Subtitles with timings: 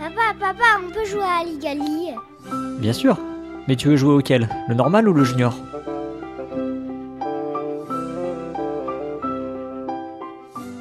[0.00, 2.14] Papa, papa, on peut jouer à Aligali
[2.78, 3.18] Bien sûr.
[3.68, 4.48] Mais tu veux jouer auquel?
[4.66, 5.54] Le normal ou le junior?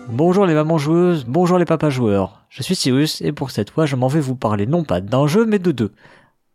[0.08, 2.46] Bonjour les mamans joueuses, bonjour les papas joueurs.
[2.48, 5.28] Je suis Cyrus et pour cette fois je m'en vais vous parler non pas d'un
[5.28, 5.92] jeu mais de deux.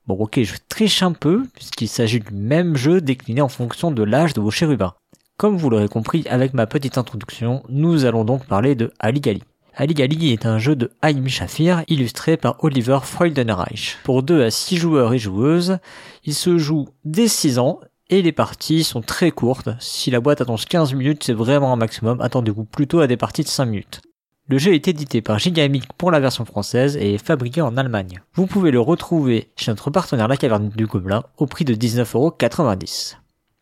[0.06, 4.02] Bon ok je triche un peu puisqu'il s'agit du même jeu décliné en fonction de
[4.02, 4.94] l'âge de vos chérubins.
[5.36, 9.42] Comme vous l'aurez compris avec ma petite introduction, nous allons donc parler de Aligali.
[9.76, 13.98] Aligali est un jeu de Haïm Shafir illustré par Oliver Freudenreich.
[14.04, 15.78] Pour 2 à 6 joueurs et joueuses,
[16.24, 19.70] il se joue dès 6 ans et les parties sont très courtes.
[19.80, 22.20] Si la boîte attend 15 minutes, c'est vraiment un maximum.
[22.20, 24.02] Attendez-vous plutôt à des parties de 5 minutes.
[24.46, 28.22] Le jeu est édité par Gigamic pour la version française et est fabriqué en Allemagne.
[28.34, 33.16] Vous pouvez le retrouver chez notre partenaire La Caverne du Gobelin au prix de 19,90€.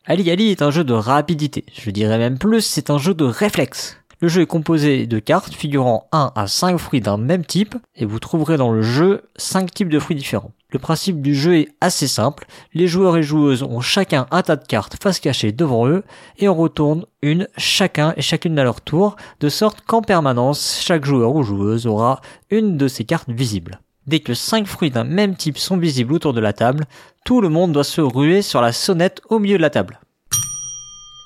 [0.05, 1.65] Ali est un jeu de rapidité.
[1.73, 4.02] Je dirais même plus, c'est un jeu de réflexe.
[4.23, 8.05] Le jeu est composé de cartes figurant 1 à 5 fruits d'un même type, et
[8.05, 10.53] vous trouverez dans le jeu 5 types de fruits différents.
[10.71, 14.55] Le principe du jeu est assez simple, les joueurs et joueuses ont chacun un tas
[14.55, 16.05] de cartes face cachée devant eux,
[16.39, 21.05] et on retourne une chacun et chacune à leur tour, de sorte qu'en permanence, chaque
[21.05, 23.81] joueur ou joueuse aura une de ces cartes visibles.
[24.07, 26.85] Dès que 5 fruits d'un même type sont visibles autour de la table,
[27.25, 29.99] tout le monde doit se ruer sur la sonnette au milieu de la table.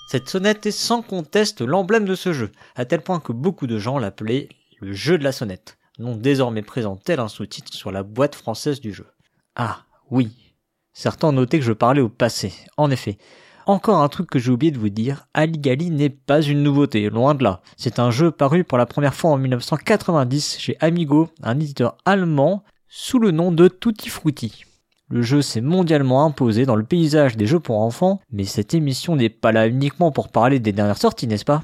[0.06, 3.78] Cette sonnette est sans conteste l'emblème de ce jeu, à tel point que beaucoup de
[3.78, 4.48] gens l'appelaient
[4.80, 8.80] le jeu de la sonnette, nom désormais présent tel un sous-titre sur la boîte française
[8.80, 9.08] du jeu.
[9.56, 10.54] Ah, oui.
[10.92, 12.54] Certains ont noté que je parlais au passé.
[12.76, 13.18] En effet.
[13.66, 17.34] Encore un truc que j'ai oublié de vous dire, Aligali n'est pas une nouveauté, loin
[17.34, 17.60] de là.
[17.76, 22.62] C'est un jeu paru pour la première fois en 1990 chez Amigo, un éditeur allemand,
[22.86, 24.66] sous le nom de Tutti Frutti.
[25.08, 29.14] Le jeu s'est mondialement imposé dans le paysage des jeux pour enfants, mais cette émission
[29.14, 31.62] n'est pas là uniquement pour parler des dernières sorties, n'est-ce pas?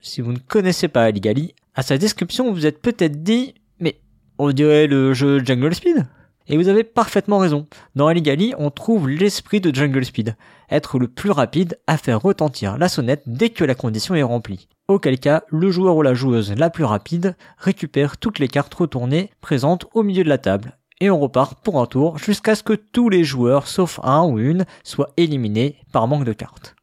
[0.00, 4.00] Si vous ne connaissez pas Aligali, à sa description vous êtes peut-être dit mais
[4.38, 6.06] on dirait le jeu Jungle Speed?
[6.46, 7.66] Et vous avez parfaitement raison.
[7.94, 10.34] Dans Aligali, on trouve l'esprit de Jungle Speed.
[10.70, 14.66] Être le plus rapide à faire retentir la sonnette dès que la condition est remplie.
[14.88, 19.28] Auquel cas, le joueur ou la joueuse la plus rapide récupère toutes les cartes retournées
[19.42, 22.72] présentes au milieu de la table et on repart pour un tour jusqu'à ce que
[22.72, 26.74] tous les joueurs, sauf un ou une, soient éliminés par manque de cartes.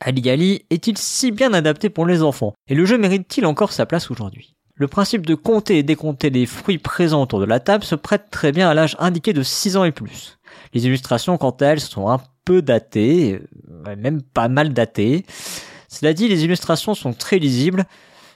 [0.00, 2.54] Ali est-il si bien adapté pour les enfants?
[2.68, 4.56] Et le jeu mérite-t-il encore sa place aujourd'hui?
[4.74, 8.30] Le principe de compter et décompter les fruits présents autour de la table se prête
[8.30, 10.38] très bien à l'âge indiqué de 6 ans et plus.
[10.72, 13.40] Les illustrations quant à elles sont un peu datées,
[13.86, 15.24] euh, même pas mal datées.
[15.88, 17.84] Cela dit, les illustrations sont très lisibles,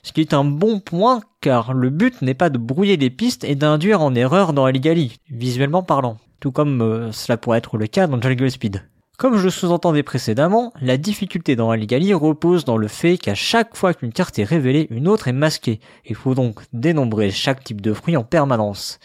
[0.07, 3.43] ce qui est un bon point car le but n'est pas de brouiller les pistes
[3.43, 7.87] et d'induire en erreur dans Aligali, visuellement parlant, tout comme euh, cela pourrait être le
[7.87, 8.87] cas dans Jungle Speed.
[9.17, 13.93] Comme je sous-entendais précédemment, la difficulté dans Aligali repose dans le fait qu'à chaque fois
[13.93, 15.81] qu'une carte est révélée, une autre est masquée.
[16.05, 18.99] Il faut donc dénombrer chaque type de fruit en permanence,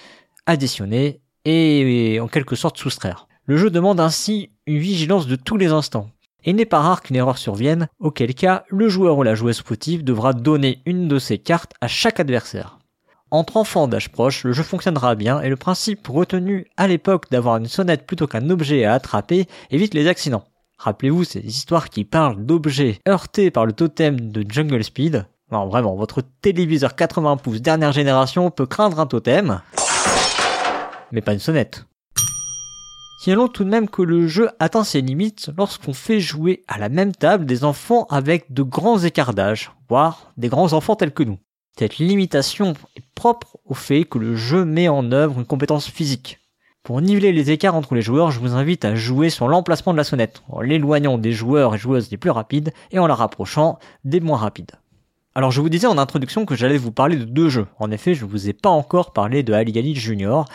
[0.47, 3.27] additionner et en quelque sorte soustraire.
[3.47, 6.11] Le jeu demande ainsi une vigilance de tous les instants
[6.45, 9.63] et il n'est pas rare qu'une erreur survienne, auquel cas le joueur ou la joueuse
[9.63, 12.79] fautive devra donner une de ses cartes à chaque adversaire.
[13.31, 17.57] Entre enfants d'âge proche, le jeu fonctionnera bien et le principe retenu à l'époque d'avoir
[17.57, 20.45] une sonnette plutôt qu'un objet à attraper évite les accidents.
[20.77, 25.27] Rappelez-vous ces histoires qui parlent d'objets heurtés par le totem de Jungle Speed.
[25.51, 29.63] Non, vraiment, votre téléviseur 80 pouces dernière génération peut craindre un totem,
[31.13, 31.87] mais pas une sonnette.
[33.23, 36.89] Signalons tout de même que le jeu atteint ses limites lorsqu'on fait jouer à la
[36.89, 41.23] même table des enfants avec de grands écarts d'âge, voire des grands enfants tels que
[41.23, 41.39] nous.
[41.79, 46.41] Cette limitation est propre au fait que le jeu met en œuvre une compétence physique.
[46.83, 49.99] Pour niveler les écarts entre les joueurs, je vous invite à jouer sur l'emplacement de
[49.99, 53.79] la sonnette, en l'éloignant des joueurs et joueuses les plus rapides et en la rapprochant
[54.03, 54.73] des moins rapides.
[55.37, 57.69] Alors je vous disais en introduction que j'allais vous parler de deux jeux.
[57.79, 60.47] En effet, je vous ai pas encore parlé de Aligali Junior,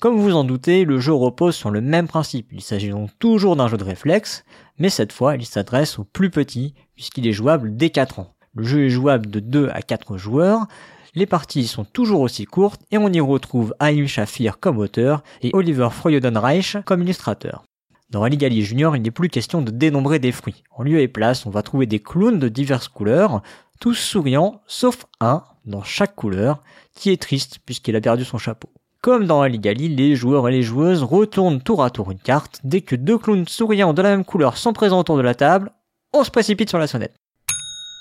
[0.00, 2.48] comme vous en doutez, le jeu repose sur le même principe.
[2.52, 4.44] Il s'agit donc toujours d'un jeu de réflexe,
[4.78, 8.34] mais cette fois il s'adresse aux plus petits, puisqu'il est jouable dès 4 ans.
[8.54, 10.66] Le jeu est jouable de 2 à 4 joueurs,
[11.14, 15.50] les parties sont toujours aussi courtes et on y retrouve Ayush Shafir comme auteur et
[15.52, 17.64] Oliver Freudenreich comme illustrateur.
[18.10, 20.64] Dans Aligali Junior, il n'est plus question de dénombrer des fruits.
[20.72, 23.42] En lieu et place, on va trouver des clowns de diverses couleurs,
[23.78, 26.62] tous souriants, sauf un, dans chaque couleur,
[26.96, 28.73] qui est triste puisqu'il a perdu son chapeau.
[29.04, 32.60] Comme dans Aligali, les joueurs et les joueuses retournent tour à tour une carte.
[32.64, 35.72] Dès que deux clowns souriants de la même couleur sont présents autour de la table,
[36.14, 37.14] on se précipite sur la sonnette.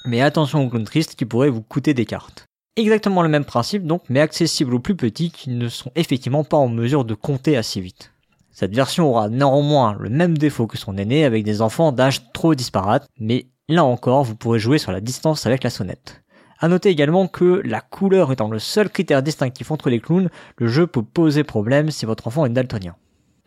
[0.05, 2.45] Mais attention aux clowns tristes qui pourraient vous coûter des cartes.
[2.77, 6.55] Exactement le même principe donc, mais accessible aux plus petits qui ne sont effectivement pas
[6.55, 8.13] en mesure de compter assez vite.
[8.51, 12.55] Cette version aura néanmoins le même défaut que son aîné avec des enfants d'âge trop
[12.55, 16.22] disparates, mais là encore vous pourrez jouer sur la distance avec la sonnette.
[16.63, 20.67] A noter également que la couleur étant le seul critère distinctif entre les clowns, le
[20.67, 22.95] jeu peut poser problème si votre enfant est daltonien.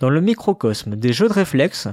[0.01, 1.89] Dans le microcosme des jeux de réflexe,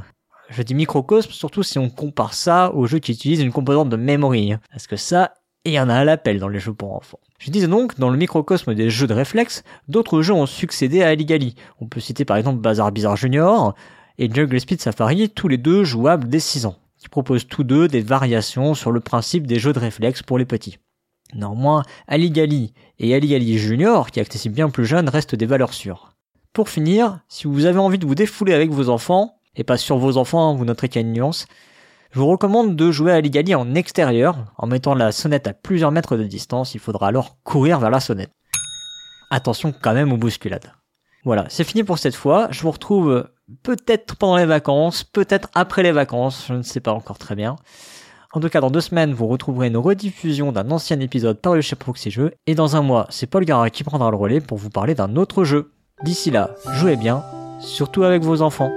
[0.49, 3.95] je dis microcosme surtout si on compare ça aux jeux qui utilisent une composante de
[3.95, 7.21] memory, parce que ça, il y en a à l'appel dans les jeux pour enfants.
[7.39, 11.07] Je disais donc, dans le microcosme des jeux de réflexe, d'autres jeux ont succédé à
[11.07, 11.55] Aligali.
[11.79, 13.75] On peut citer par exemple Bazar Bizarre Junior
[14.17, 17.87] et Jungle Speed Safari, tous les deux jouables dès 6 ans, qui proposent tous deux
[17.87, 20.79] des variations sur le principe des jeux de réflexe pour les petits.
[21.33, 26.13] Néanmoins, Aligali et Aligali Junior, qui est accessible bien plus jeune, restent des valeurs sûres.
[26.53, 29.97] Pour finir, si vous avez envie de vous défouler avec vos enfants, et pas sur
[29.97, 31.47] vos enfants, hein, vous noterez qu'il y a une nuance,
[32.11, 35.91] je vous recommande de jouer à Aligali en extérieur, en mettant la sonnette à plusieurs
[35.91, 38.31] mètres de distance, il faudra alors courir vers la sonnette.
[39.31, 40.73] Attention quand même aux bousculades.
[41.25, 43.27] Voilà, c'est fini pour cette fois, je vous retrouve
[43.63, 47.55] peut-être pendant les vacances, peut-être après les vacances, je ne sais pas encore très bien.
[48.35, 51.75] En tout cas, dans deux semaines, vous retrouverez une rediffusion d'un ancien épisode paru chez
[51.75, 54.71] Proxy Jeux, et dans un mois, c'est Paul Gara qui prendra le relais pour vous
[54.71, 55.71] parler d'un autre jeu.
[56.03, 57.23] D'ici là, jouez bien,
[57.59, 58.71] surtout avec vos enfants.